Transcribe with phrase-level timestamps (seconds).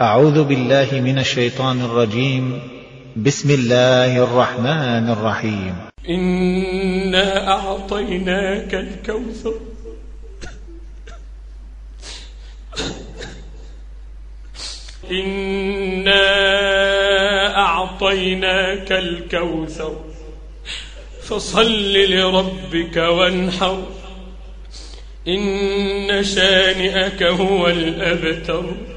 [0.00, 2.62] أعوذ بالله من الشيطان الرجيم.
[3.16, 5.74] بسم الله الرحمن الرحيم.
[6.08, 9.54] إنا أعطيناك الكوثر.
[15.10, 16.26] إنا
[17.58, 19.96] أعطيناك الكوثر.
[21.22, 23.82] فصل لربك وانحر.
[25.28, 28.89] إن شانئك هو الأبتر.